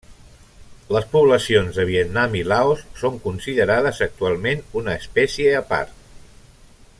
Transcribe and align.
Les 0.95 1.03
poblacions 1.09 1.77
de 1.81 1.85
Vietnam 1.89 2.33
i 2.39 2.41
Laos 2.53 2.81
són 3.01 3.19
considerades 3.27 4.01
actualment 4.07 4.65
una 4.83 4.97
espècie 5.03 5.53
aparti. 5.61 6.27